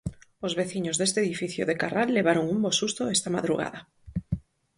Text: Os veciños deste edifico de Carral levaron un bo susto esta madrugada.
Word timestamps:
Os 0.45 0.53
veciños 0.59 0.97
deste 0.97 1.19
edifico 1.25 1.63
de 1.67 1.75
Carral 1.81 2.09
levaron 2.17 2.45
un 2.53 2.57
bo 2.63 2.71
susto 2.79 3.03
esta 3.15 3.33
madrugada. 3.35 3.79